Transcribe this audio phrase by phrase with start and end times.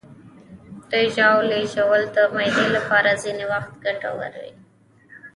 [0.91, 4.53] د ژاولې ژوول د معدې لپاره ځینې وخت ګټور وي.